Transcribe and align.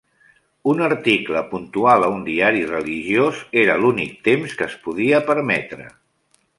Un 0.71 0.79
article 0.85 1.43
puntual 1.51 2.07
a 2.07 2.09
un 2.15 2.25
diari 2.31 2.65
religiós 2.73 3.45
era 3.67 3.79
l'únic 3.85 4.19
temps 4.31 4.59
que 4.63 4.71
es 4.73 4.81
podia 4.89 5.25
permetre. 5.33 5.89